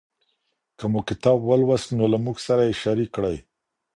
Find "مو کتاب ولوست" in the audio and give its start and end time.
0.91-1.87